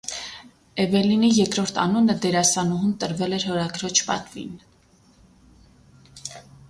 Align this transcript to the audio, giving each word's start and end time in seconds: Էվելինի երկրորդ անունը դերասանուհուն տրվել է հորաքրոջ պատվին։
Էվելինի 0.83 1.27
երկրորդ 1.39 1.77
անունը 1.83 2.15
դերասանուհուն 2.23 2.95
տրվել 3.03 3.37
է 3.37 3.39
հորաքրոջ 3.45 4.03
պատվին։ 4.09 4.57